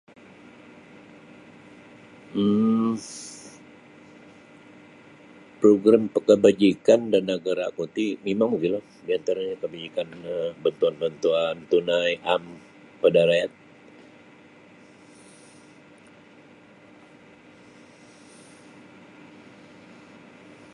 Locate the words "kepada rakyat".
12.93-13.51